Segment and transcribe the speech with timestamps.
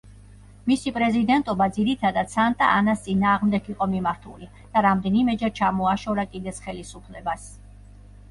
[0.69, 7.47] მისი პრეზიდენტობა ძირითადად სანტა-ანას წინააღმდეგ იყო მიმართული და რამდენიმეჯერ ჩამოაშორა კიდეც ხელისუფლებას.